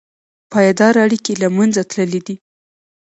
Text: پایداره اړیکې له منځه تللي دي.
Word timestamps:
پایداره 0.51 0.99
اړیکې 1.05 1.33
له 1.41 1.47
منځه 1.57 1.81
تللي 1.91 2.21
دي. 2.27 2.35